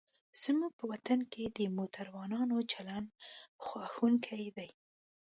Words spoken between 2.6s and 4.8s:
چلند خواشینوونکی دی.